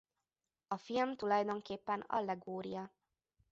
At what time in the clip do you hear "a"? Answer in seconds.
0.67-0.77